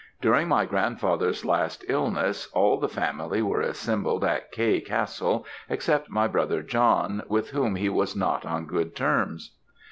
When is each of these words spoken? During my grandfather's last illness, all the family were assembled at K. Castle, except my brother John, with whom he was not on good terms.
During 0.19 0.47
my 0.47 0.65
grandfather's 0.65 1.45
last 1.45 1.85
illness, 1.87 2.47
all 2.53 2.79
the 2.79 2.89
family 2.89 3.43
were 3.43 3.61
assembled 3.61 4.23
at 4.23 4.51
K. 4.51 4.79
Castle, 4.81 5.45
except 5.69 6.09
my 6.09 6.27
brother 6.27 6.63
John, 6.63 7.21
with 7.27 7.51
whom 7.51 7.75
he 7.75 7.87
was 7.87 8.15
not 8.15 8.43
on 8.43 8.65
good 8.65 8.95
terms. 8.95 9.55